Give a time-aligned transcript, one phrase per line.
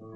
[0.00, 0.12] سامعین،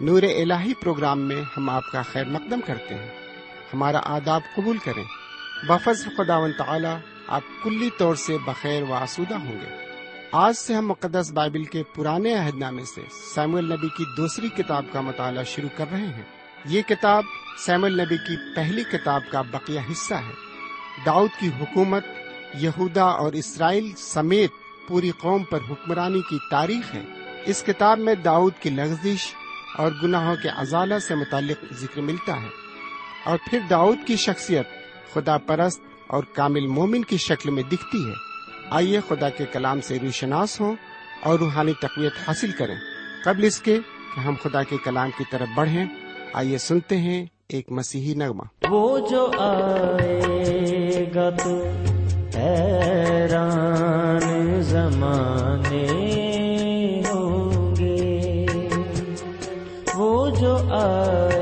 [0.00, 3.08] نور الہی پروگرام میں ہم آپ کا خیر مقدم کرتے ہیں۔
[3.74, 5.04] ہمارا آداب قبول کریں۔
[5.68, 6.96] بفظ خدا تعالی،
[7.26, 9.87] آپ کلی طور سے بخیر و آسودہ ہوں گے۔
[10.32, 13.00] آج سے ہم مقدس بائبل کے پرانے عہد نامے سے
[13.34, 16.22] سیم النبی کی دوسری کتاب کا مطالعہ شروع کر رہے ہیں۔
[16.64, 17.24] یہ کتاب
[17.66, 20.32] سیم النبی کی پہلی کتاب کا بقیہ حصہ ہے۔
[21.06, 22.04] داؤد کی حکومت،
[22.54, 24.50] یہودا اور اسرائیل سمیت
[24.88, 27.04] پوری قوم پر حکمرانی کی تاریخ ہے۔
[27.46, 29.34] اس کتاب میں داؤد کی لغزش
[29.76, 32.48] اور گناہوں کے ازالہ سے متعلق ذکر ملتا ہے۔
[33.24, 34.68] اور پھر داؤد کی شخصیت
[35.14, 38.27] خدا پرست اور کامل مومن کی شکل میں دکھتی ہے۔
[38.70, 40.76] آئیے خدا کے کلام سے روشناس ہوں
[41.22, 42.74] اور روحانی تقویت حاصل کریں۔
[43.24, 43.78] قبل اس کے
[44.14, 45.86] کہ ہم خدا کے کلام کی طرف بڑھیں،
[46.32, 51.70] آئیے سنتے ہیں ایک مسیحی نغمہ۔ وہ جو آئے گا تو
[52.36, 58.46] حیران زمانے ہوں گے۔
[59.94, 61.37] وہ جو آئے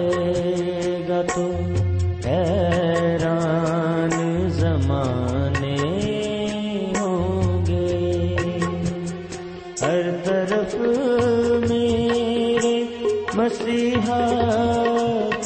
[13.61, 14.21] مسیحا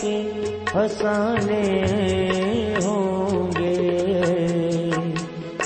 [0.00, 0.30] کے
[0.72, 1.62] فسانے
[2.84, 4.90] ہوں گے۔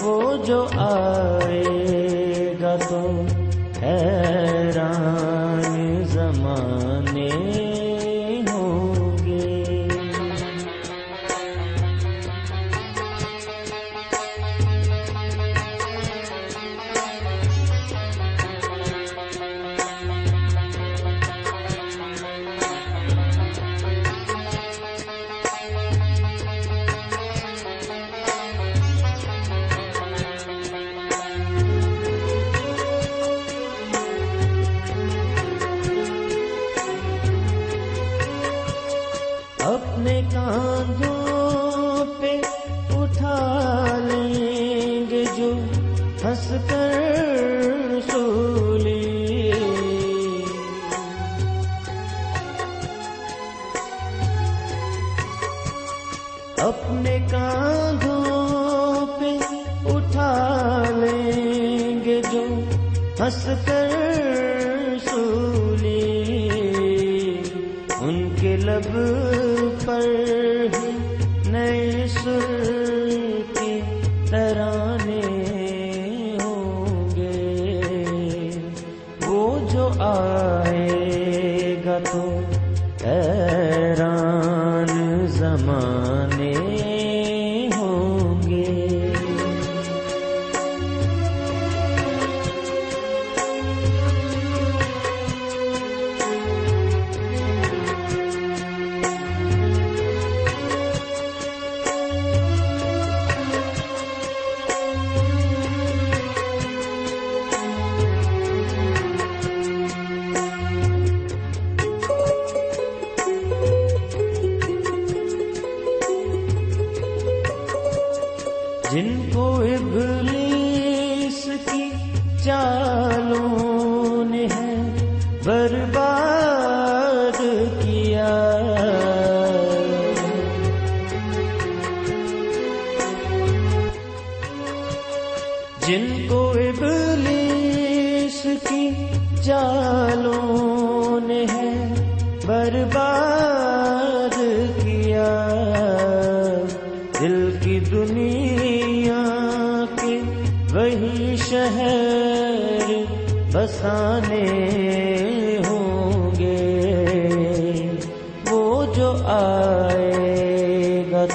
[0.01, 1.34] وہ جو آئے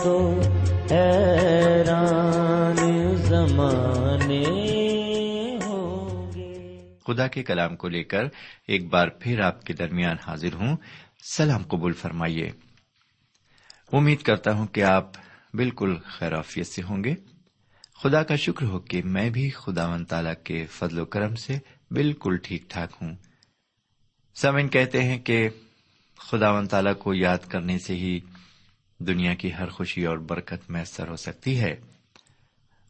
[0.04, 0.42] تو
[0.92, 4.44] حیران زمانے
[7.08, 8.24] خدا کے کلام کو لے کر
[8.68, 10.78] ایک بار پھر آپ کے درمیان حاضر ہوں۔
[11.34, 12.52] سلام قبول فرمائیے۔
[13.94, 15.12] امید کرتا ہوں کہ آپ
[15.54, 17.16] بالکل خیرافیت سے ہوں گے۔
[18.04, 21.58] خدا کا شکر ہو کہ میں بھی خدا و تعالی کے فضل و کرم سے
[21.92, 23.16] بالکل ٹھیک ٹھاک ہوں۔
[24.36, 25.50] سمن کہتے ہیں کہ
[26.18, 28.20] خدا و تعالی کو یاد کرنے سے ہی
[29.00, 31.76] دنیا کی ہر خوشی اور برکت میسر ہو سکتی ہے۔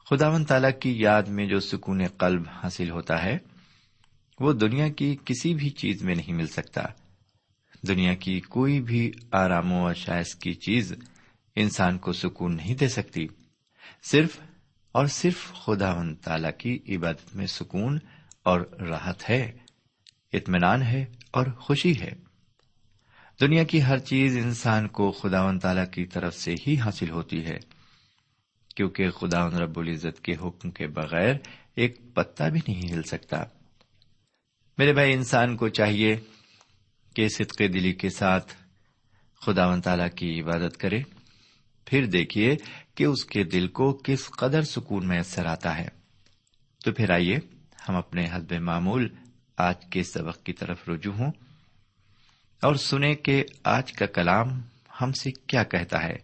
[0.10, 3.38] خدا و تعالی کی یاد میں جو سکون قلب حاصل ہوتا ہے،
[4.40, 6.82] وہ دنیا کی کسی بھی چیز میں نہیں مل سکتا۔
[7.88, 10.94] دنیا کی کوئی بھی آرام و شائز کی چیز
[11.56, 13.28] انسان کو سکون نہیں دے سکتی۔
[14.04, 14.40] صرف
[14.92, 18.00] اور صرف خدا و تعالی کی عبادت میں سکون
[18.44, 19.52] اور راحت ہے،
[20.34, 22.29] اطمینان ہے اور خوشی ہے۔
[23.41, 27.45] دنیا کی ہر چیز انسان کو خدا و تعالی کی طرف سے ہی حاصل ہوتی
[27.45, 27.57] ہے،
[28.75, 31.33] کیونکہ خدا رب العزت کے حکم کے بغیر
[31.75, 33.44] ایک پتا بھی نہیں ہل سکتا۔
[34.77, 36.18] میرے بھائی، انسان کو چاہیے
[37.15, 38.53] کہ صدقے دلی کے ساتھ
[39.45, 41.00] خدا و تعالی کی عبادت کرے۔
[41.86, 42.56] پھر دیکھیے
[42.95, 45.88] کہ اس کے دل کو کس قدر سکون میسر آتا ہے۔
[46.86, 47.38] تو پھر آئیے،
[47.89, 49.07] ہم اپنے حسب معمول
[49.57, 51.31] آج کے سبق کی طرف رجوع ہوں۔
[52.62, 54.62] اور سنیں کہ آج کا کلام
[55.02, 56.18] ہم سے کیا کہتا ہے۔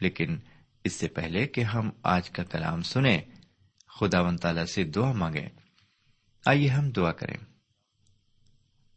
[0.00, 0.38] لیکن
[0.84, 3.20] اس سے پہلے کہ ہم آج کا کلام سنیں
[4.00, 5.48] خدا و تعالی سے دعا مانگیں۔
[6.46, 7.36] آئیے ہم دعا کریں۔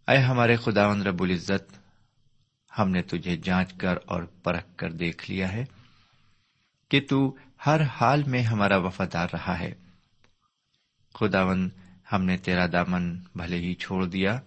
[0.08, 1.80] اے ہمارے خدا رب العزت،
[2.80, 5.66] ہم نے تجھے جانچ کر اور پرکھ کر دیکھ لیا ہے
[6.90, 9.74] کہ تو ہر حال میں ہمارا وفادار رہا ہے۔
[11.14, 11.70] خداون
[12.12, 14.40] ہم نے تیرا دامن بھلے ہی چھوڑ دیا۔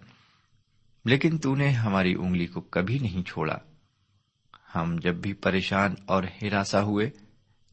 [1.05, 3.57] لیکن تو نے ہماری انگلی کو کبھی نہیں چھوڑا۔
[4.75, 7.11] ہم جب بھی پریشان اور ہراساں ہوئے،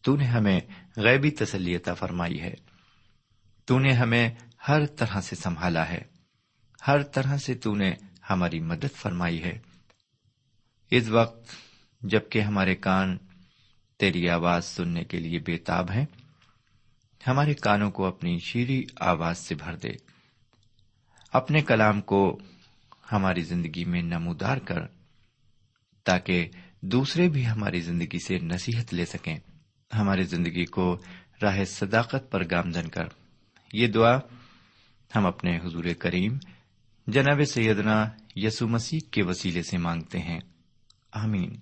[0.01, 0.59] تو نے ہمیں
[0.97, 2.53] غیبی تسلیتا فرمائی ہے۔
[3.65, 4.29] تو نے ہمیں
[4.67, 6.01] ہر طرح سے سنبھالا ہے۔
[6.87, 7.93] ہر طرح سے تو نے
[8.29, 9.59] ہماری مدد فرمائی ہے۔
[10.91, 11.51] اس وقت
[12.01, 13.17] جبکہ ہمارے کان
[13.97, 16.05] تیری آواز سننے کے لیے بےتاب ہیں،
[17.27, 19.91] ہمارے کانوں کو اپنی شیریں آواز سے بھر دے۔
[21.33, 22.39] اپنے کلام کو
[23.11, 24.79] ہماری زندگی میں نمودار کر،
[26.03, 26.49] تاکہ
[26.81, 29.37] دوسرے بھی ہماری زندگی سے نصیحت لے سکیں۔
[29.95, 30.97] ہماری زندگی کو
[31.41, 33.03] راہ صداقت پر گامزن کر۔
[33.73, 34.19] یہ دعا
[35.15, 36.37] ہم اپنے حضور کریم،
[37.07, 40.39] جناب سیدنا یسو مسیح کے وسیلے سے مانگتے ہیں۔
[41.11, 41.57] آمین۔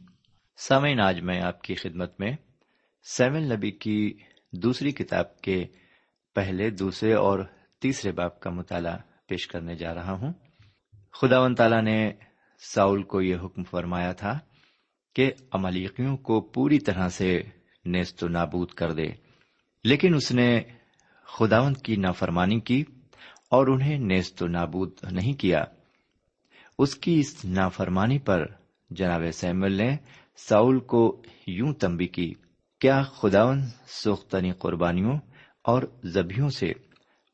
[0.58, 2.32] سامعین، آج میں آپ کی خدمت میں
[3.04, 4.18] سیون نبی کی
[4.54, 5.66] دوسری کتاب کے
[6.36, 7.40] پہلے، دوسرے اور
[7.82, 8.98] تیسرے باپ کا مطالعہ
[9.28, 10.34] پیش کرنے جا رہا ہوں۔
[11.22, 11.48] خدا و
[11.82, 12.12] نے
[12.60, 14.40] ساؤل کو یہ حکم فرمایا تھا
[15.16, 17.42] کہ املیقیوں کو پوری طرح سے
[17.86, 19.06] نیست و نابود کر دے،
[19.84, 20.62] لیکن اس نے
[21.24, 22.84] خداوند کی نافرمانی کی
[23.52, 25.64] اور انہیں نیست و نابود نہیں کیا۔
[26.80, 28.46] اس کی اس نافرمانی پر
[28.90, 29.96] جناب سیمل نے
[30.38, 32.34] ساؤل کو یوں تمبی کی،
[32.82, 35.18] کیا خداون سوختنی قربانیوں
[35.62, 36.72] اور زبیوں سے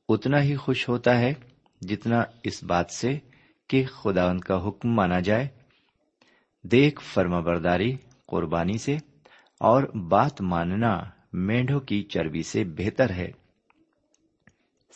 [0.09, 1.33] اتنا ہی خوش ہوتا ہے
[1.81, 3.32] جتنا اس بات سے
[3.73, 5.47] کہ خداون کا حکم مانا جائے۔
[6.63, 7.95] دیکھ فرما برداری
[8.27, 8.97] قربانی سے
[9.59, 11.03] اور بات ماننا
[11.33, 13.31] مینڈوں کی چربی سے بہتر ہے۔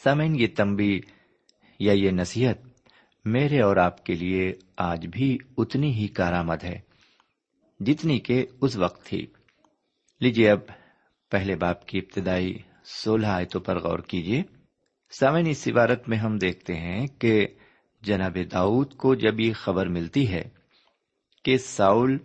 [0.03, 1.01] سمین یہ تمبی
[1.79, 2.57] یا یہ نصیحت
[3.25, 6.79] میرے اور آپ کے لیے آج بھی اتنی ہی کارآمد ہے
[7.79, 9.27] جتنی کہ اس وقت تھی۔
[10.19, 10.59] لیجیے اب
[11.31, 14.43] پہلے باپ کی ابتدائی سولہ آیتوں پر غور کیجیے
[15.19, 17.47] سامن اس عبارت میں ہم دیکھتے ہیں کہ
[18.07, 20.43] جناب داؤد کو جب یہ خبر ملتی ہے
[21.43, 22.17] کہ ساؤل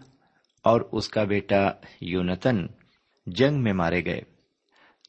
[0.64, 1.70] اور اس کا بیٹا
[2.00, 2.66] یونتن
[3.26, 4.20] جنگ میں مارے گئے،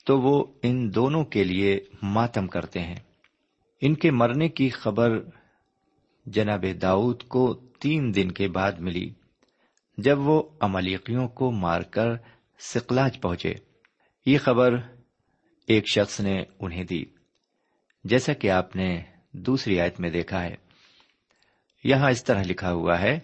[0.06, 3.00] تو وہ ان دونوں کے لیے ماتم کرتے ہیں۔
[3.82, 5.10] ان کے مرنے کی خبر
[6.26, 9.10] جناب داؤد کو تین دن کے بعد ملی،
[9.98, 12.10] جب وہ املیقیوں کو مار کر
[12.60, 13.54] سکلاج پہنچے۔
[14.26, 14.76] یہ خبر
[15.68, 17.04] ایک شخص نے انہیں دی،
[18.04, 19.02] جیسا کہ آپ نے
[19.32, 20.63] دوسری آیت میں دیکھا ہے۔
[21.84, 23.20] یہاں اس طرح لکھا ہوا ہے،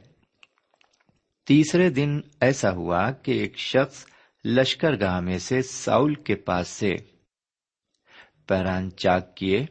[1.47, 4.05] تیسرے دن ایسا ہوا کہ ایک شخص
[4.45, 6.95] لشکر گاہ میں سے ساؤل کے پاس سے
[8.47, 9.65] پیران چاک کیے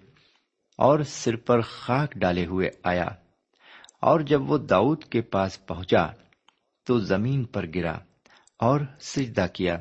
[0.77, 3.07] اور سر پر خاک ڈالے ہوئے آیا
[4.01, 6.07] اور جب وہ داؤد کے پاس پہنچا
[6.87, 7.99] تو زمین پر گرا
[8.57, 9.77] اور سجدہ کیا۔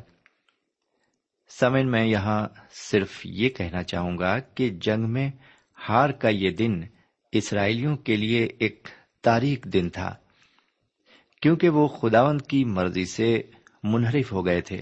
[1.49, 5.31] سمن، میں یہاں صرف یہ کہنا چاہوں گا کہ جنگ میں
[5.89, 6.81] ہار کا یہ دن
[7.31, 8.87] اسرائیلیوں کے لیے ایک
[9.21, 10.15] تاریخ دن تھا،
[11.41, 13.41] کیونکہ وہ خداوند کی مرضی سے
[13.83, 14.79] منحرف ہو گئے تھے۔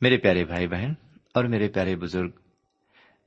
[0.00, 0.92] میرے پیارے بھائی بہن
[1.34, 2.30] اور میرے پیارے بزرگ،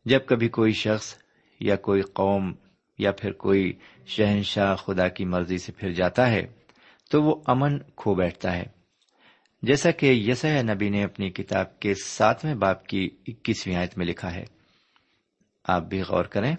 [0.06, 1.16] جب کبھی کوئی شخص
[1.60, 2.54] یا کوئی قوم
[2.98, 3.74] یا پھر کوئی
[4.06, 6.48] شہنشاہ خدا کی مرضی سے پھر جاتا ہے،
[7.12, 8.64] تو وہ امن کھو بیٹھتا ہے۔
[9.62, 14.34] جیسا کہ یس نبی نے اپنی کتاب کے ساتویں باپ کی اکیسویں آیت میں لکھا
[14.34, 14.46] ہے۔
[15.64, 16.56] آپ بھی غور کریں،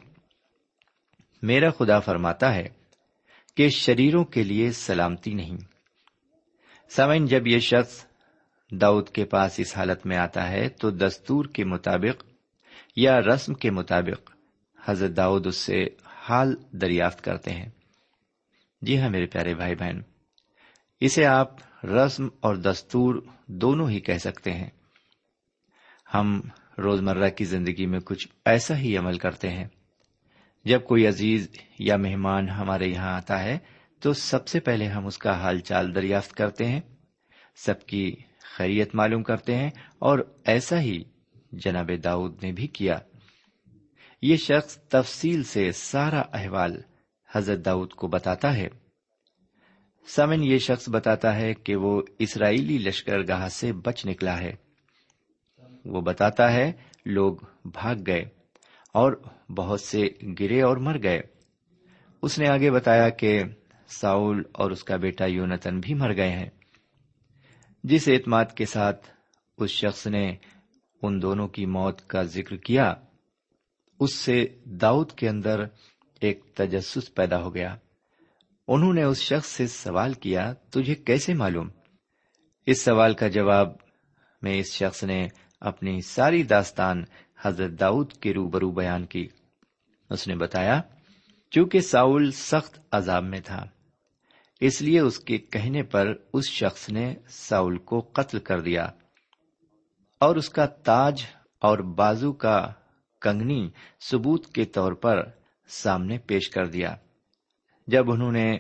[1.43, 2.80] میرا خدا فرماتا ہے
[3.61, 5.57] کہ شریروں کے لیے سلامتی نہیں۔
[6.91, 8.05] سمن جب یہ شخص
[8.71, 12.25] داؤد کے پاس اس حالت میں آتا ہے، تو دستور کے مطابق
[12.97, 14.31] یا رسم کے مطابق
[14.85, 17.69] حضرت داؤد اس سے حال دریافت کرتے ہیں۔
[18.83, 20.01] جی ہاں میرے پیارے بھائی بہن،
[21.01, 21.51] اسے آپ
[21.85, 24.71] رسم اور دستور دونوں ہی کہہ سکتے ہیں۔
[26.15, 26.41] ہم
[26.79, 29.69] روزمرہ کی زندگی میں کچھ ایسا ہی عمل کرتے ہیں۔
[30.65, 33.59] جب کوئی عزیز یا مہمان ہمارے یہاں آتا ہے،
[34.01, 36.81] تو سب سے پہلے ہم اس کا حال چال دریافت کرتے ہیں۔
[37.57, 38.17] سب کی
[38.57, 41.05] خیریت معلوم کرتے ہیں اور ایسا ہی
[41.53, 42.99] جناب داؤد نے بھی کیا۔
[44.23, 46.83] یہ شخص تفصیل سے سارا احوال
[47.35, 48.69] حضرت داؤد کو بتاتا ہے۔
[50.07, 54.53] سمن یہ شخص بتاتا ہے کہ وہ اسرائیلی لشکر گاہ سے بچ نکلا ہے۔
[55.85, 56.73] وہ بتاتا ہے،
[57.07, 58.40] لوگ بھاگ گئے۔
[58.93, 59.23] اور
[59.57, 60.09] بہت سے
[60.41, 61.21] گرے اور مر گئے۔
[62.23, 63.43] اس نے آگے بتایا کہ
[63.89, 66.51] ساؤل اور اس کا بیٹا یونتن بھی مر گئے ہیں۔
[67.85, 69.07] جس اعتماد کے ساتھ
[69.59, 70.37] اس شخص نے
[71.03, 72.95] ان دونوں کی موت کا ذکر کیا،
[74.01, 75.61] اس سے داؤد کے اندر
[76.21, 77.77] ایک تجسس پیدا ہو گیا۔
[78.69, 81.69] انہوں نے اس شخص سے سوال کیا، تجھے کیسے معلوم؟
[82.67, 83.69] اس سوال کا جواب
[84.43, 85.29] میں اس شخص نے
[85.61, 87.05] اپنی ساری داستان
[87.43, 89.29] حضرت داؤد کے روبرو بیان کی۔
[90.11, 90.81] اس نے بتایا،
[91.51, 93.67] چونکہ ساؤل سخت عذاب میں تھا،
[94.61, 98.91] اس لیے اس کے کہنے پر اس شخص نے ساؤل کو قتل کر دیا۔
[100.21, 101.23] اور اس کا تاج
[101.61, 102.73] اور بازو کا
[103.21, 103.71] کنگنی
[104.01, 105.17] ثبوت کے طور پر
[105.69, 106.97] سامنے پیش کر دیا۔
[107.87, 108.59] جب انہوں نے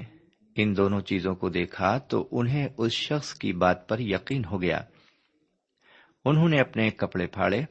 [0.57, 4.81] ان دونوں چیزوں کو دیکھا تو انہیں اس شخص کی بات پر یقین ہو گیا۔
[6.25, 7.63] انہوں نے اپنے کپڑے پھاڑے۔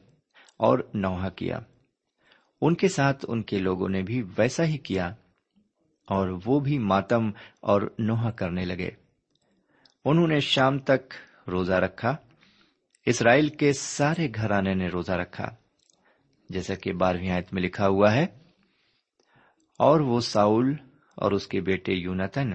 [0.60, 1.58] اور نوحا کیا۔
[2.60, 5.06] ان کے ساتھ ان کے لوگوں نے بھی ویسا ہی کیا
[6.08, 8.90] اور وہ بھی ماتم اور نوحا کرنے لگے۔
[10.04, 11.14] انہوں نے شام تک
[11.48, 12.16] روزہ رکھا،
[13.06, 15.50] اسرائیل کے سارے گھرانے نے روزہ رکھا،
[16.48, 18.26] جیسا کہ بارہویں آیت میں لکھا ہوا ہے۔
[19.78, 20.74] اور وہ ساؤل
[21.16, 22.52] اور اس کے بیٹے یونتن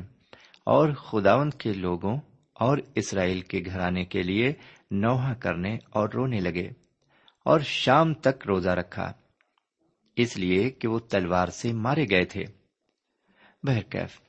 [0.66, 2.18] اور خداوند کے لوگوں
[2.54, 4.54] اور اسرائیل کے گھرانے کے لیے
[4.92, 6.85] نوحا کرنے اور رونے لگے۔
[7.46, 9.14] اور شام تک روزہ رکھا،
[10.16, 12.44] اس لیے کہ وہ تلوار سے مارے گئے تھے۔
[13.64, 14.22] بہرکیف،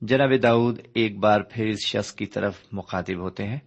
[0.00, 3.58] جناب داؤد ایک بار پھر اس شخص کی طرف مخاطب ہوتے ہیں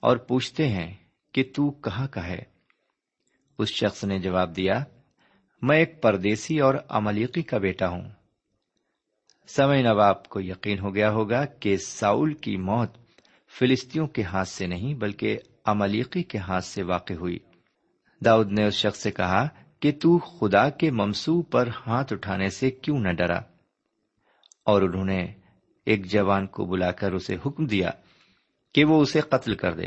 [0.00, 0.94] اور پوچھتے ہیں
[1.32, 2.42] کہ تو کہاں کا ہے؟
[3.58, 4.84] اس شخص نے جواب دیا،
[5.62, 8.08] میں ایک پردیسی اور املیقی کا بیٹا ہوں۔
[9.46, 12.92] سمے نواب کو یقین ہو گیا ہوگا کہ ساؤل کی موت
[13.58, 15.38] فلسطینوں کے ہاتھ سے نہیں بلکہ
[15.70, 17.38] املیقی کے ہاتھ سے واقع ہوئی۔
[18.24, 19.48] داؤد نے اس شخص سے کہا
[19.80, 23.38] کہ تو خدا کے ممسو پر ہاتھ اٹھانے سے کیوں نہ ڈرا۔
[24.64, 25.26] اور انہوں نے
[25.86, 27.90] ایک جوان کو بلا کر اسے حکم دیا
[28.74, 29.86] کہ وہ اسے قتل کر دے۔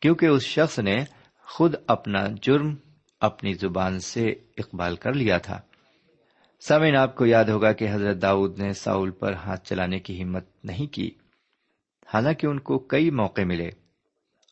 [0.00, 0.96] کیونکہ اس شخص نے
[1.44, 2.74] خود اپنا جرم
[3.20, 4.26] اپنی زبان سے
[4.58, 5.60] اقبال کر لیا تھا۔
[6.68, 10.64] سمین آپ کو یاد ہوگا کہ حضرت داؤد نے ساؤل پر ہاتھ چلانے کی ہمت
[10.64, 11.10] نہیں کی۔
[12.14, 13.70] حالانکہ ان کو کئی موقع ملے۔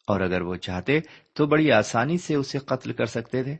[0.07, 1.01] اور اگر وہ چاہتے
[1.33, 3.57] تو بڑی آسانی سے اسے قتل کر سکتے تھے۔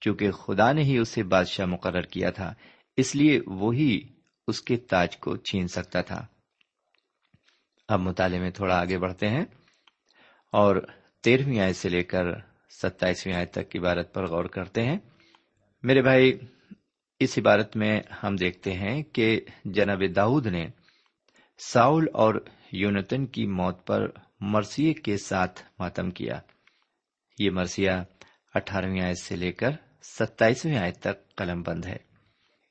[0.00, 2.54] چونکہ خدا نے ہی اسے بادشاہ مقرر کیا تھا،
[2.96, 4.00] اس لیے وہی
[4.48, 6.26] اس کے تاج کو چھین سکتا تھا۔
[7.88, 9.44] اب مطالعے میں تھوڑا آگے بڑھتے ہیں۔
[10.52, 10.76] اور
[11.22, 12.24] تیرہویں آئے سے لے کر
[12.82, 14.98] ستائیسویں آئے تک عبارت پر غور کرتے ہیں۔
[15.82, 16.38] میرے بھائی،
[17.18, 20.68] اس عبارت میں ہم دیکھتے ہیں کہ جناب داؤد نے
[21.58, 22.34] ساؤل اور
[22.72, 26.40] یونتن کی موت پر مرثیے کے ساتھ ماتم کیا۔
[27.38, 27.90] یہ مرثیہ
[28.54, 29.70] اٹھارہویں آیت سے لے کر
[30.02, 31.96] ستائیسویں آیت تک قلم بند ہے۔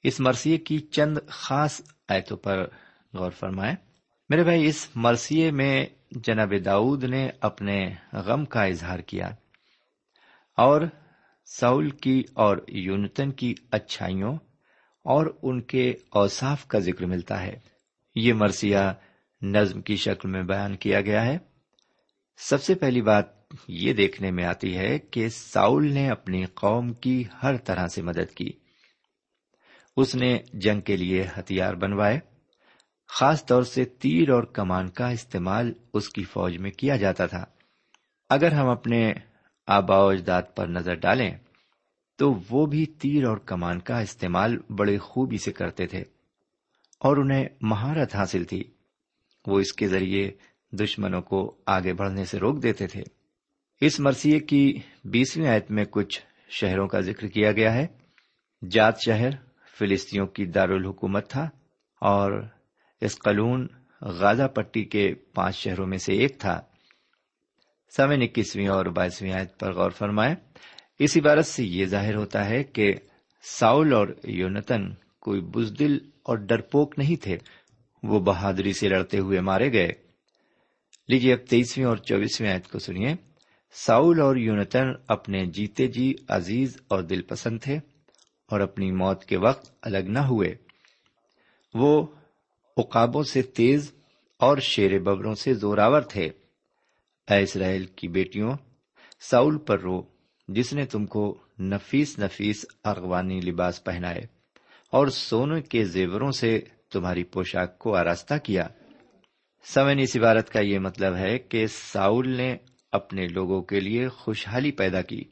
[0.03, 2.67] اس مرثیے کی چند خاص آیتوں پر
[3.13, 3.75] غور فرمائے
[4.29, 9.27] میرے بھائی، اس مرثیے میں جناب داؤد نے اپنے غم کا اظہار کیا
[10.57, 10.81] اور
[11.45, 14.35] ساؤل کی اور یونتن کی اچھائیوں
[15.03, 17.59] اور ان کے اوصاف کا ذکر ملتا ہے۔
[18.15, 18.77] یہ مرثیہ
[19.41, 21.37] نظم کی شکل میں بیان کیا گیا ہے۔
[22.41, 23.25] سب سے پہلی بات
[23.67, 28.33] یہ دیکھنے میں آتی ہے کہ ساؤل نے اپنی قوم کی ہر طرح سے مدد
[28.35, 28.51] کی۔
[29.97, 32.19] اس نے جنگ کے لیے ہتھیار بنوائے۔
[33.07, 37.45] خاص طور سے تیر اور کمان کا استعمال اس کی فوج میں کیا جاتا تھا۔
[38.29, 39.13] اگر ہم اپنے
[39.67, 41.37] آبا اجداد پر نظر ڈالیں،
[42.17, 46.01] تو وہ بھی تیر اور کمان کا استعمال بڑے خوبی سے کرتے تھے
[46.99, 48.63] اور انہیں مہارت حاصل تھی۔
[49.47, 50.31] وہ اس کے ذریعے
[50.71, 53.03] دشمنوں کو آگے بڑھنے سے روک دیتے تھے۔
[53.81, 57.87] اس مرثیے کی بیسویں آیت میں کچھ شہروں کا ذکر کیا گیا ہے۔
[58.71, 59.29] جات شہر
[59.77, 61.43] فلسطینوں کی دارالحکومت تھا
[62.01, 62.43] اور
[63.01, 63.67] اس قلون
[64.01, 66.61] غازہ پٹی کے پانچ شہروں میں سے ایک تھا۔
[67.97, 70.35] سمن اکیسویں اور بائیسویں آیت پر غور فرمائے
[70.99, 72.93] اس عبارت سے یہ ظاہر ہوتا ہے کہ
[73.43, 77.37] ساؤل اور یونتن کوئی بزدل اور ڈرپوک نہیں تھے۔
[78.03, 80.08] وہ بہادری سے لڑتے ہوئے مارے گئے۔
[81.09, 83.15] لیجیے اب تیئیسویں اور چوبیسویں آیت کو سنیے۔
[83.71, 87.77] ساؤل اور یونتن اپنے جیتے جی عزیز اور دل پسند تھے
[88.47, 90.55] اور اپنی موت کے وقت الگ نہ ہوئے۔
[91.73, 92.07] وہ
[92.77, 93.91] اقابوں سے تیز
[94.39, 96.25] اور شیر ببروں سے زوراور تھے۔
[97.31, 98.53] اے اسرائیل کی بیٹیوں،
[99.19, 100.03] ساؤل پر رو،
[100.47, 104.21] جس نے تم کو نفیس نفیس ارغوانی لباس پہنائے
[104.91, 106.61] اور سونے کے زیوروں سے
[106.91, 108.67] تمہاری پوشاک کو آراستہ کیا۔
[109.63, 112.57] سمن اس عبارت کا یہ مطلب ہے کہ ساؤل نے
[112.91, 115.23] اپنے لوگوں کے لیے خوشحالی پیدا کی۔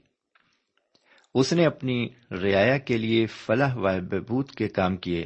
[1.34, 5.25] اس نے اپنی رعایا کے لیے فلاح و بہبود کے کام کیے۔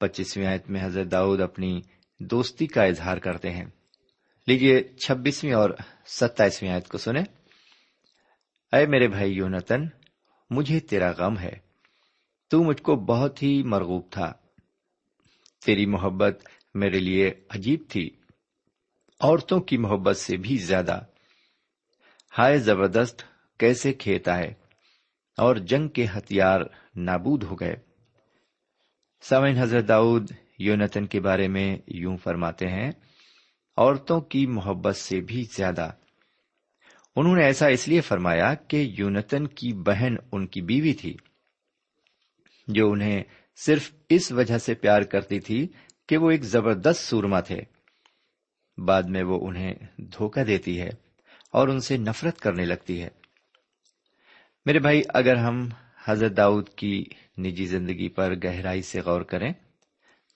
[0.00, 1.80] پچیسویں آیت میں حضرت داؤد اپنی
[2.20, 3.64] دوستی کا اظہار کرتے ہیں۔
[4.46, 5.70] لیجیے چھبیسویں اور
[6.06, 7.24] ستائیسویں آیت کو سنیں۔
[8.72, 9.82] اے میرے بھائی یونتن،
[10.50, 11.58] مجھے تیرا غم ہے۔
[12.50, 14.32] تو مجھ کو بہت ہی مرغوب تھا۔
[15.66, 18.10] تیری محبت میرے لیے عجیب تھی۔
[19.20, 21.00] عورتوں کی محبت سے بھی زیادہ۔
[22.38, 23.22] ہائے زبردست،
[23.58, 24.54] کیسے کھیت آئے؟
[25.38, 26.60] اور جنگ کے ہتھیار
[26.96, 27.76] نابود ہو گئے۔
[29.22, 32.92] سامعین، حضرت داؤد یونتن کے بارے میں یوں فرماتے ہیں،
[33.76, 35.90] عورتوں کی محبت سے بھی زیادہ۔
[37.16, 41.16] انہوں نے ایسا اس لیے فرمایا کہ یونتن کی بہن ان کی بیوی تھی،
[42.68, 43.22] جو انہیں
[43.56, 45.68] صرف اس وجہ سے پیار کرتی تھی
[46.10, 47.60] کہ وہ ایک زبردست سورما تھے۔
[48.86, 50.88] بعد میں وہ انہیں دھوکہ دیتی ہے
[51.52, 53.08] اور ان سے نفرت کرنے لگتی ہے۔
[54.66, 55.68] میرے بھائی، اگر ہم
[56.04, 57.04] حضرت داؤد کی
[57.38, 59.52] نجی زندگی پر گہرائی سے غور کریں،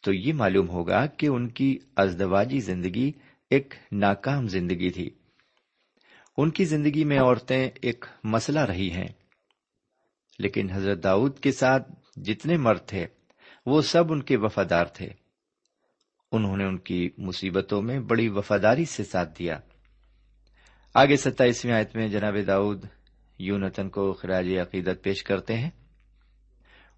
[0.03, 3.13] تو یہ معلوم ہوگا کہ ان کی ازدواجی زندگی
[3.51, 5.11] ایک ناکام زندگی تھی۔
[6.37, 9.09] ان کی زندگی میں عورتیں ایک مسئلہ رہی ہیں۔
[10.39, 13.07] لیکن حضرت داؤد کے ساتھ جتنے مرد تھے،
[13.67, 15.24] وہ سب ان کے وفادار تھے۔
[16.35, 19.59] انہوں نے ان کی مصیبتوں میں بڑی وفاداری سے ساتھ دیا۔
[20.95, 22.85] آگے ستائیسویں آیت میں جناب داؤد
[23.39, 25.71] یونتن کو خراج عقیدت پیش کرتے ہیں۔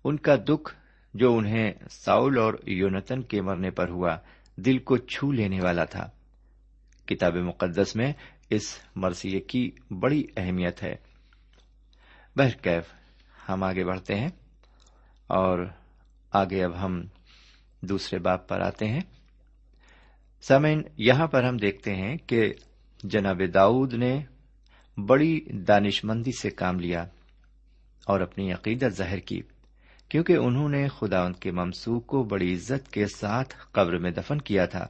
[0.05, 0.75] ان کا دکھ
[1.14, 4.16] جو انہیں ساؤل اور یونتن کے مرنے پر ہوا،
[4.57, 6.11] دل کو چھو لینے والا تھا۔
[7.07, 8.12] کتاب مقدس میں
[8.51, 10.96] اس مرثیے کی بڑی اہمیت ہے۔
[12.37, 12.94] بہرکیف،
[13.49, 14.29] ہم آگے بڑھتے ہیں
[15.27, 15.66] اور
[16.33, 17.03] آگے اب ہم
[17.81, 19.01] دوسرے باپ پر آتے ہیں۔
[20.42, 22.53] سمین یہاں پر ہم دیکھتے ہیں کہ
[23.05, 24.20] جناب داؤد نے
[25.07, 27.01] بڑی دانش مندی سے کام لیا
[28.07, 29.40] اور اپنی عقیدت ظاہر کی،
[30.09, 34.38] کیونکہ انہوں نے خدا ان کے ممسوخ کو بڑی عزت کے ساتھ قبر میں دفن
[34.38, 34.87] کیا تھا۔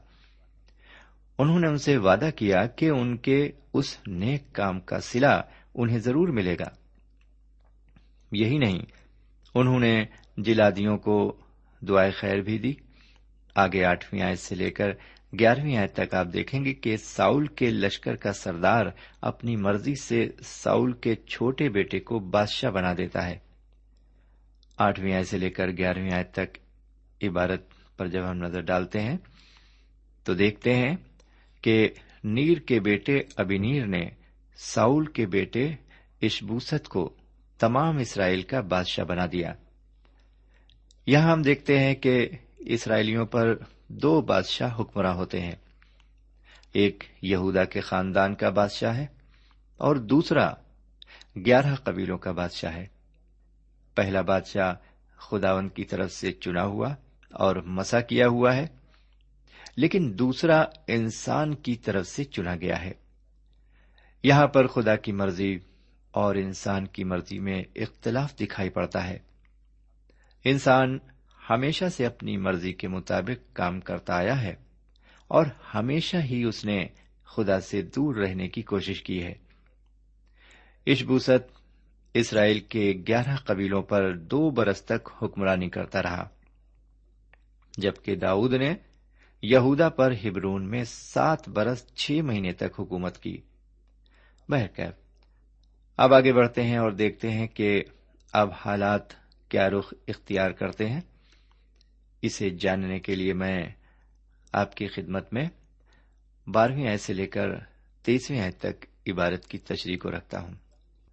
[1.39, 5.41] انہوں نے ان سے وعدہ کیا کہ ان کے اس نیک کام کا سلا
[5.75, 6.69] انہیں ضرور ملے گا۔
[8.33, 8.79] یہی نہیں،
[9.55, 10.05] انہوں نے
[10.39, 11.37] جلادیوں کو
[11.89, 12.73] دعائیں خیر بھی دی،
[13.55, 14.89] آگے آٹھویں آئے سے لے کر
[15.41, 18.87] گیارہویں آیت تک آپ دیکھیں گے کہ ساؤل کے لشکر کا سردار
[19.21, 23.39] اپنی مرضی سے ساؤل کے چھوٹے بیٹے کو بادشاہ بنا دیتا ہے۔
[24.79, 26.59] آٹھویں آیت سے لے کر گیارہویں آیت تک
[27.23, 27.63] عبارت
[27.97, 29.17] پر جب ہم نظر ڈالتے ہیں
[30.25, 30.97] تو دیکھتے ہیں
[31.63, 31.89] کہ
[32.25, 34.09] نیر کے بیٹے ابینیر نے
[34.57, 35.69] ساؤل کے بیٹے
[36.23, 37.17] اشبوست کو
[37.59, 39.55] تمام اسرائیل کا بادشاہ بنا دیا۔
[41.07, 43.55] یہاں ہم دیکھتے ہیں کہ اسرائیلیوں پر
[43.89, 45.55] دو بادشاہ حکمراں ہوتے ہیں۔
[46.73, 49.07] ایک یہودا کے خاندان کا بادشاہ ہے
[49.77, 50.53] اور دوسرا
[51.37, 52.87] گیارہ قبیلوں کا بادشاہ ہے۔
[53.95, 54.75] پہلا بادشاہ
[55.17, 56.95] خداون کی طرف سے چنا ہوا
[57.31, 58.67] اور مسا کیا ہوا ہے،
[59.77, 62.93] لیکن دوسرا انسان کی طرف سے چنا گیا ہے۔
[64.23, 65.59] یہاں پر خدا کی مرضی
[66.11, 69.19] اور انسان کی مرضی میں اختلاف دکھائی پڑتا ہے۔
[70.45, 70.99] انسان
[71.51, 74.55] ہمیشہ سے اپنی مرضی کے مطابق کام کرتا آیا ہے
[75.29, 76.87] اور ہمیشہ ہی اس نے
[77.25, 79.35] خدا سے دور رہنے کی کوشش کی ہے۔
[80.87, 81.61] اشبوست
[82.15, 86.29] اسرائیل کے گیارہ قبیلوں پر دو برس تک حکمرانی کرتا رہا،
[87.79, 88.75] جبکہ داؤد نے
[89.43, 93.41] یہودا پر ہبرون میں سات برس چھ مہینے تک حکومت کی۔
[94.49, 94.95] بہرکیف،
[95.97, 97.83] اب آگے بڑھتے ہیں اور دیکھتے ہیں کہ
[98.33, 99.13] اب حالات
[99.49, 101.01] کیا رخ اختیار کرتے ہیں۔
[102.23, 103.69] اسے جاننے کے لیے میں
[104.53, 105.49] آپ کی خدمت میں
[106.47, 107.49] بارہویں آئے سے لے کر
[108.03, 110.55] تیسویں آئے تک عبارت کی تشریح کو رکھتا ہوں۔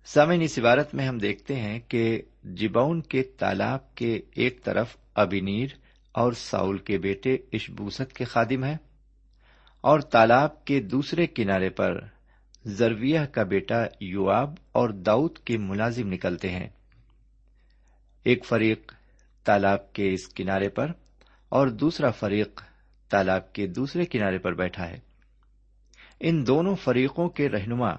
[0.06, 5.68] سامعین، اس عبارت میں ہم دیکھتے ہیں کہ جباؤن کے تالاب کے ایک طرف ابینیر
[6.12, 8.78] اور ساؤل کے بیٹے اشبوست کے خادم ہیں
[9.82, 12.00] اور تالاب کے دوسرے کنارے پر
[12.66, 16.68] زرویہ کا بیٹا یواب اور داؤد کے ملازم نکلتے ہیں۔
[18.24, 18.94] ایک فریق
[19.44, 20.92] تالاب کے اس کنارے پر
[21.50, 22.62] اور دوسرا فریق
[23.10, 25.00] تالاب کے دوسرے کنارے پر بیٹھا ہے۔
[26.20, 27.90] ان دونوں فریقوں کے رہنما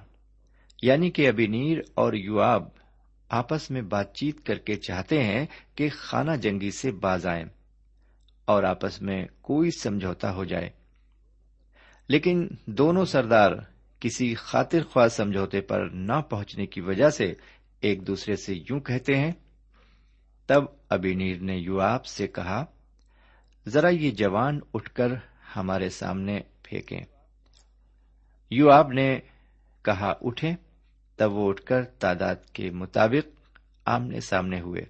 [0.82, 2.68] یعنی کہ ابینیر اور یواب
[3.28, 7.44] آپس میں بات چیت کر کے چاہتے ہیں کہ خانہ جنگی سے باز آئیں
[8.44, 10.70] اور آپس میں کوئی سمجھوتا ہو جائے۔
[12.08, 13.50] لیکن دونوں سردار
[14.00, 17.34] کسی خاطر خواہ سمجھوتے پر نہ پہنچنے کی وجہ سے
[17.80, 19.32] ایک دوسرے سے یوں کہتے ہیں
[20.46, 22.64] تب ابینیر نے یواب سے کہا،
[23.68, 25.08] ذرا یہ جوان اٹھ کر
[25.56, 27.00] ہمارے سامنے پھینکیں۔
[28.50, 29.18] یواب نے
[29.82, 30.54] کہا اٹھے
[31.16, 33.28] تب وہ اٹھ کر تعداد کے مطابق
[33.84, 34.82] آمنے سامنے ہوئے۔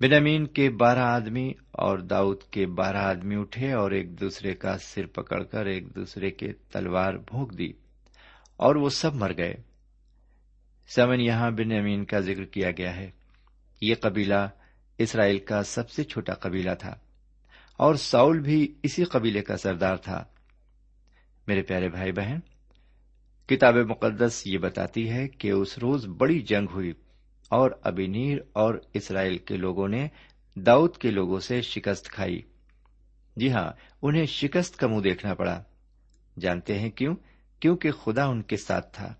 [0.00, 5.06] بنامین کے بارہ آدمی اور داؤد کے بارہ آدمی اٹھے اور ایک دوسرے کا سر
[5.06, 7.72] پکڑ کر ایک دوسرے کے تلوار بھونک دی
[8.56, 9.54] اور وہ سب مر گئے۔
[10.94, 13.10] سمن یہاں بن امین کا ذکر کیا گیا ہے۔
[13.80, 14.48] یہ قبیلہ
[14.98, 16.94] اسرائیل کا سب سے چھوٹا قبیلہ تھا
[17.76, 20.24] اور ساؤل بھی اسی قبیلے کا سردار تھا۔
[21.46, 22.38] میرے پیارے بھائی بہن،
[23.46, 26.92] کتاب مقدس یہ بتاتی ہے کہ اس روز بڑی جنگ ہوئی
[27.48, 30.08] اور ابینیر اور اسرائیل کے لوگوں نے
[30.56, 32.42] داؤد کے لوگوں سے شکست کھائی۔
[33.36, 35.62] جی ہاں انہیں شکست کا منہ دیکھنا پڑا۔
[36.40, 37.16] جانتے ہیں کیوں؟
[37.60, 39.14] کیونکہ خدا ان کے ساتھ تھا۔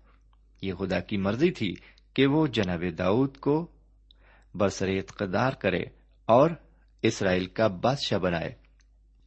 [0.61, 1.73] یہ خدا کی مرضی تھی
[2.13, 3.71] کہ وہ جناب داؤد کو
[4.55, 5.83] برسر اقتدار کرے
[6.25, 6.49] اور
[7.01, 8.55] اسرائیل کا بادشاہ بنائے۔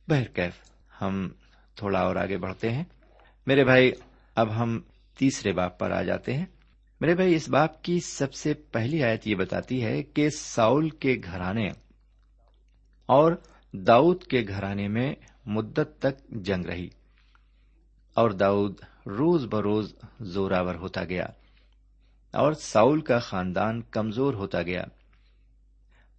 [0.09, 0.55] بہرکیف
[1.03, 1.29] ہم
[1.75, 2.85] تھوڑا اور آگے بڑھتے ہیں۔
[3.47, 3.93] میرے بھائی،
[4.35, 4.81] اب ہم
[5.19, 6.47] تیسرے باپ پر آ جاتے ہیں۔
[7.01, 11.21] میرے بھائی، اس باپ کی سب سے پہلی آیت یہ بتاتی ہے کہ ساؤل کے
[11.25, 11.69] گھرانے
[13.07, 13.33] اور
[13.73, 15.15] داؤد کے گھرانے میں
[15.47, 16.89] مدت تک جنگ رہی
[18.15, 18.75] اور داؤد
[19.07, 21.27] روز بروز زوراور ہوتا گیا
[22.33, 24.85] اور ساؤل کا خاندان کمزور ہوتا گیا۔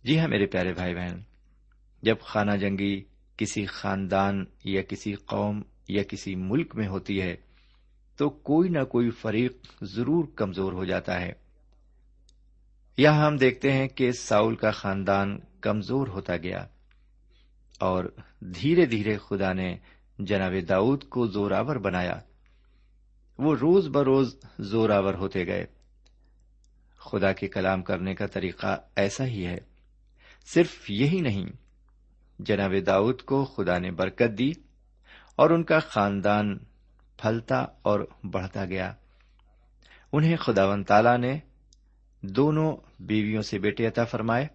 [0.03, 1.21] جی ہاں میرے پیارے بھائی بہن،
[2.01, 3.03] جب خانہ جنگی
[3.37, 7.35] کسی خاندان یا کسی قوم یا کسی ملک میں ہوتی ہے،
[8.17, 11.33] تو کوئی نہ کوئی فریق ضرور کمزور ہو جاتا ہے۔
[12.97, 16.65] یہاں ہم دیکھتے ہیں کہ ساؤل کا خاندان کمزور ہوتا گیا
[17.79, 18.05] اور
[18.39, 19.77] دھیرے دھیرے خدا نے
[20.19, 22.19] جناب داؤد کو زوراور بنایا۔
[23.37, 25.65] وہ روز بروز زوراور ہوتے گئے۔
[26.97, 29.57] خدا کے کلام کرنے کا طریقہ ایسا ہی ہے۔
[30.45, 31.45] صرف یہی نہیں،
[32.39, 34.51] جناب داؤد کو خدا نے برکت دی
[35.35, 36.57] اور ان کا خاندان
[37.17, 38.93] پھلتا اور بڑھتا گیا۔
[40.13, 41.39] انہیں خداون تالا نے
[42.21, 44.47] دونوں بیویوں سے بیٹے عطا فرمائے۔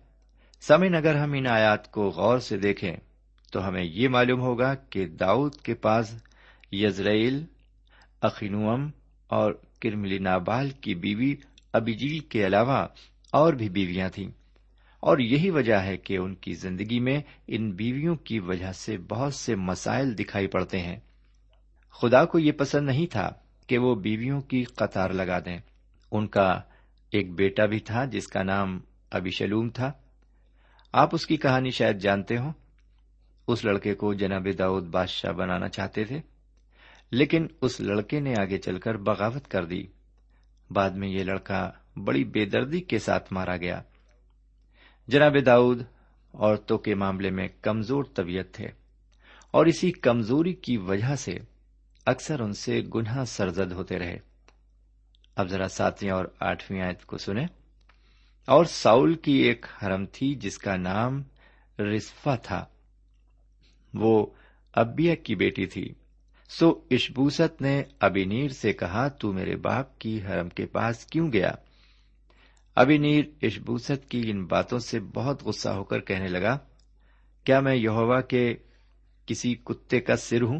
[0.60, 2.96] سمن اگر ہم ان آیات کو غور سے دیکھیں
[3.52, 6.22] تو ہمیں یہ معلوم ہوگا کہ داؤد کے پاس
[6.72, 7.44] یزرائیل،
[8.20, 8.90] اخینوم
[9.26, 11.36] اور کرملی نابال کی بیوی
[11.72, 12.86] ابیجیل کے علاوہ
[13.30, 14.30] اور بھی بیویاں تھیں۔
[15.00, 19.34] اور یہی وجہ ہے کہ ان کی زندگی میں ان بیویوں کی وجہ سے بہت
[19.34, 20.96] سے مسائل دکھائی پڑتے ہیں۔
[21.90, 23.30] خدا کو یہ پسند نہیں تھا
[23.66, 25.58] کہ وہ بیویوں کی قطار لگا دیں۔
[26.10, 26.60] ان کا
[27.10, 28.80] ایک بیٹا بھی تھا جس کا نام
[29.10, 29.92] ابھی شلوم تھا۔
[30.92, 32.52] آپ اس کی کہانی شاید جانتے ہو
[33.46, 36.20] اس لڑکے کو جناب داؤد بادشاہ بنانا چاہتے تھے،
[37.10, 39.86] لیکن اس لڑکے نے آگے چل کر بغاوت کر دی۔
[40.70, 41.70] بعد میں یہ لڑکا
[42.04, 43.82] بڑی بے دردی کے ساتھ مارا گیا۔
[45.08, 45.82] جناب داؤد،
[46.34, 48.68] عورتوں کے معاملے میں کمزور طبیعت تھے
[49.50, 51.38] اور اسی کمزوری کی وجہ سے
[52.06, 54.18] اکثر ان سے گناہ سرزد ہوتے رہے۔
[55.36, 57.46] اب ذرا ساتویں اور آٹھویں آیت کو سنیں۔
[58.46, 61.22] اور ساؤل کی ایک حرم تھی جس کا نام
[61.78, 62.64] رسفا تھا۔
[63.94, 64.26] وہ
[64.72, 65.94] ابیا کی بیٹی تھی۔
[66.48, 71.52] سو اشبوست نے ابینیر سے کہا، تو میرے باپ کی حرم کے پاس کیوں گیا؟
[72.80, 76.58] ابھی نیر اشبوست کی ان باتوں سے بہت غصہ ہو کر کہنے لگا،
[77.44, 78.54] کیا میں یہوا کے
[79.26, 80.58] کسی کتے کا سر ہوں؟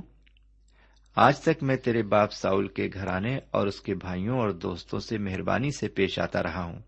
[1.16, 5.18] آج تک میں تیرے باپ ساؤل کے گھرانے اور اس کے بھائیوں اور دوستوں سے
[5.18, 6.78] مہربانی سے پیش آتا رہا ہوں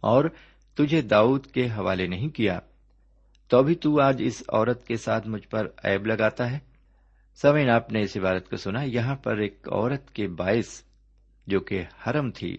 [0.00, 0.24] اور
[0.74, 2.58] تجھے داؤد کے حوالے نہیں کیا۔
[3.48, 6.58] تو ابھی تو آج اس عورت کے ساتھ مجھ پر ایب لگاتا ہے۔
[7.34, 10.82] سمین آپ نے اس عبارت کو سنا، یہاں پر ایک عورت کے باعث
[11.46, 12.56] جو کہ حرم تھی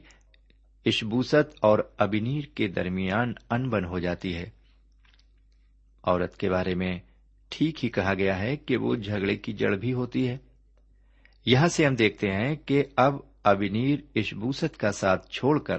[0.85, 4.49] اشبوست اور ابنیر کے درمیان ان بن ہو جاتی ہے۔
[6.03, 6.99] عورت کے بارے میں
[7.49, 10.37] ٹھیک ہی کہا گیا ہے کہ وہ جھگڑے کی جڑ بھی ہوتی ہے۔
[11.45, 15.77] یہاں سے ہم دیکھتے ہیں کہ اب ابنیر اشبوست کا ساتھ چھوڑ کر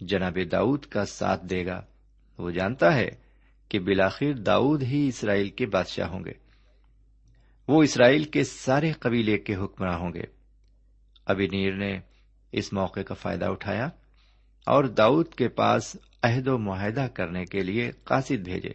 [0.00, 1.82] جناب داؤد کا ساتھ دے گا۔
[2.38, 3.08] وہ جانتا ہے
[3.68, 6.32] کہ بلاخر داؤد ہی اسرائیل کے بادشاہ ہوں گے۔
[7.68, 10.22] وہ اسرائیل کے سارے قبیلے کے حکمراں ہوں گے۔
[11.26, 11.98] ابنیر نے
[12.52, 13.88] اس موقع کا فائدہ اٹھایا۔
[14.66, 18.72] اور داؤد کے پاس عہد و معاہدہ کرنے کے لیے قاصد بھیجے۔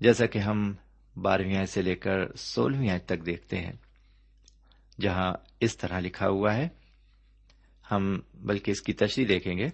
[0.00, 0.74] جیسا کہ ہم
[1.22, 3.72] بارہویں سے لے کر سولہویں تک دیکھتے ہیں،
[5.00, 6.68] جہاں اس طرح لکھا ہوا ہے،
[7.90, 9.66] ہم بلکہ اس کی تشریح دیکھیں گے۔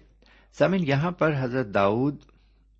[0.53, 2.17] سمن یہاں پر حضرت داؤد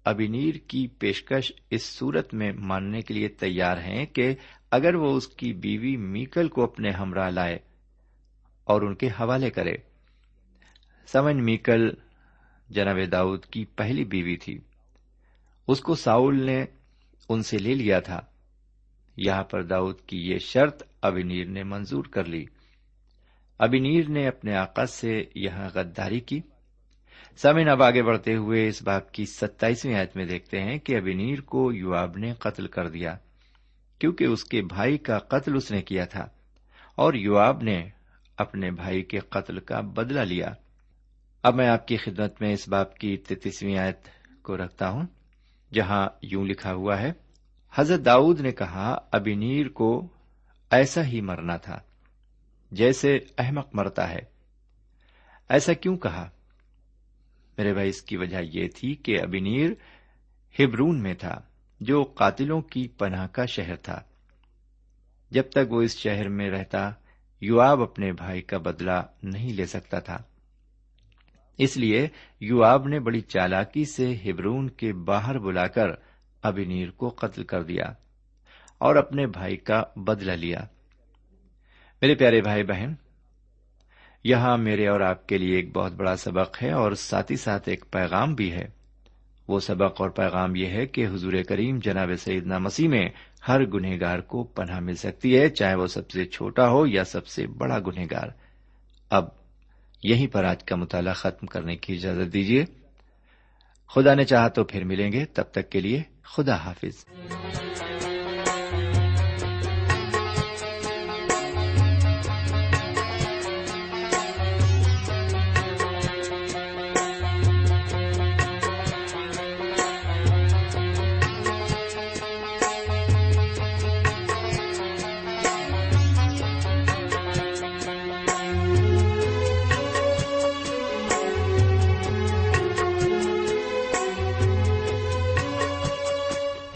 [0.04, 4.36] ابینیر کی پیشکش اس صورت میں ماننے کے لیے تیار ہیں کہ
[4.72, 7.58] اگر وہ اس کی بیوی میکل کو اپنے ہمراہ لائے
[8.64, 9.74] اور ان کے حوالے کرے
[11.12, 11.90] سمن میکل
[12.70, 14.60] جناب داؤد کی پہلی بیوی تھی۔
[15.68, 16.66] اس کو ساؤل نے
[17.30, 18.20] ان سے لے لیا تھا۔
[19.18, 22.46] یہاں پر داؤد کی یہ شرط ابینیر نے منظور کر لی۔
[23.60, 26.42] ابینیر نے اپنے آقا سے یہاں غداری کی۔
[27.38, 31.42] سمن اب آگے بڑھتے ہوئے اس باپ کی ستائیسویں آیت میں دیکھتے ہیں کہ ابینیر
[31.42, 33.18] کو یواب نے قتل کر دیا،
[34.00, 36.28] کیونکہ اس کے بھائی کا قتل اس نے کیا تھا
[36.96, 37.90] اور یواب نے
[38.38, 40.54] اپنے بھائی کے قتل کا بدلہ لیا۔
[41.44, 43.98] اب میں آپ کی خدمت میں اس باپ کی تیتیسویں آیت
[44.42, 45.06] کو رکھتا ہوں،
[45.74, 47.12] جہاں یوں لکھا ہوا ہے،
[47.74, 50.08] حضرت داؤد نے کہا ابینیر کو
[50.72, 51.80] ایسا ہی مرنا تھا
[52.72, 54.20] جیسے احمق مرتا ہے۔
[55.50, 56.30] ایسا کیوں کہا؟
[57.58, 59.70] میرے بھائی، اس کی وجہ یہ تھی کہ ابینیر
[60.60, 61.42] ہبرون میں تھا،
[61.80, 64.02] جو قاتلوں کی پناہ کا شہر تھا۔
[65.32, 66.92] جب تک وہ اس شہر میں رہتا
[67.42, 70.18] یواب اپنے بھائی کا بدلہ نہیں لے سکتا تھا۔
[71.60, 72.08] اس لیے
[72.40, 75.88] یواب نے بڑی چالاکی سے ہبرون کے باہر بلا کر
[76.42, 77.86] ابینیر کو قتل کر دیا
[78.78, 80.60] اور اپنے بھائی کا بدلہ لیا۔
[82.02, 82.94] میرے پیارے بھائی بہن،
[84.24, 87.70] یہاں میرے اور آپ کے لیے ایک بہت بڑا سبق ہے اور ساتھ ہی ساتھ
[87.70, 88.66] ایک پیغام بھی ہے۔
[89.48, 93.10] وہ سبق اور پیغام یہ ہے کہ حضور کریم جناب سیدنا مسیح میں
[93.48, 97.28] ہر گنہگار کو پناہ مل سکتی ہے، چاہے وہ سب سے چھوٹا ہو یا سب
[97.28, 98.28] سے بڑا گنہگار۔
[99.10, 99.39] اب
[100.04, 102.66] یہیں پر آج کا مطالعہ ختم کرنے کی اجازت دیجیے۔
[103.88, 107.06] خدا نے چاہا تو پھر ملیں گے۔ تب تک کے لیے خدا حافظ۔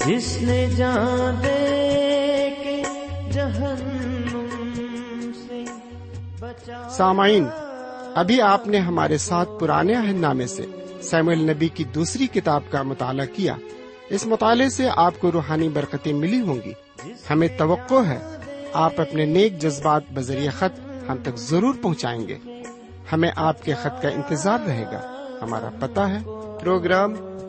[0.06, 2.84] جس نے جان دے کے
[3.32, 5.64] جہنم سے
[6.40, 7.48] بچا سامعین،
[8.16, 10.66] ابھی آپ نے ہمارے ساتھ پرانے عہد نامے سے
[11.02, 13.56] سیمل نبی کی دوسری کتاب کا مطالعہ کیا۔
[14.10, 16.74] اس مطالعے سے آپ کو روحانی برکتیں ملی ہوں گی۔
[17.30, 18.38] ہمیں توقع ہے
[18.74, 22.38] آپ اپنے نیک جذبات بذریعہ خط ہم تک ضرور پہنچائیں گے۔
[23.14, 26.20] ہمیں آپ کے خط کا انتظار رہے گا۔ ہمارا پتہ ہے،
[26.62, 27.14] پروگرام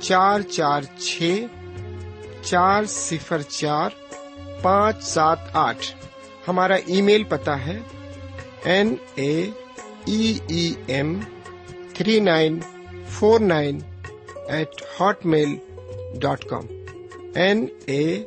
[0.00, 1.44] چار چار چھ،
[2.42, 3.90] چار صفر چار،
[4.62, 5.86] پانچ سات آٹھ۔
[6.48, 7.78] ہمارا ای میل پتا ہے
[8.64, 9.50] N A
[10.06, 11.20] E M
[11.94, 12.58] three nine
[13.08, 13.78] four nine
[14.48, 14.82] eight
[15.26, 15.56] hotmail
[16.20, 16.66] dot com.
[17.34, 18.24] N A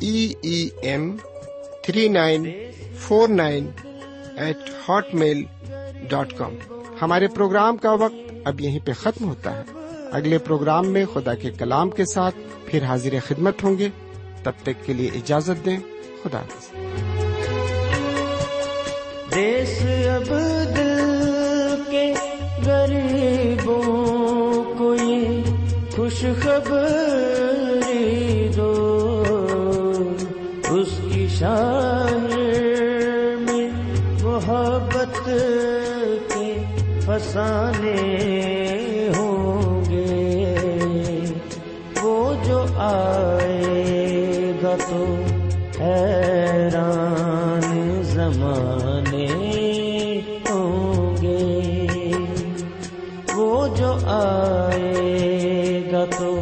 [0.00, 1.16] E M
[1.82, 3.70] three nine four nine
[4.36, 4.70] eight
[5.14, 5.44] hotmail
[6.08, 6.56] dot com.
[7.02, 9.81] ہمارے پروگرام کا وقت اب یہیں پہ ختم ہوتا ہے۔
[10.12, 12.34] اگلے پروگرام میں خدا کے کلام کے ساتھ
[12.66, 13.88] پھر حاضر خدمت ہوں گے۔
[14.42, 15.78] تب تک کے لیے اجازت دیں۔
[16.22, 16.70] خدا حافظ۔
[19.34, 19.82] دیس
[20.14, 20.32] اب
[20.76, 22.14] دل کے
[22.64, 25.42] غریبوں کو یہ
[25.96, 28.98] خوش خبری دو۔
[30.70, 32.36] اس کی شاعر
[33.38, 33.70] میں
[34.22, 35.30] محبت
[36.34, 36.54] کے
[37.00, 37.96] فسانے
[39.16, 39.61] ہوں۔
[42.76, 45.04] آئے گا تو
[45.80, 47.62] حیران
[48.02, 49.26] زمانے
[50.50, 52.10] ہوں گے۔
[53.34, 56.34] وہ جو آئے گا تو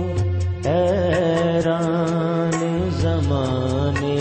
[0.66, 2.58] حیران
[2.92, 4.16] زمانے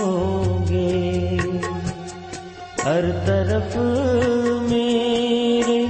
[0.00, 1.36] ہوں گے۔
[2.84, 3.76] ہر طرف
[4.70, 5.84] میرے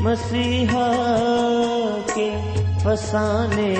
[0.00, 0.90] مسیحا
[2.14, 2.30] کے
[2.82, 3.74] فسانے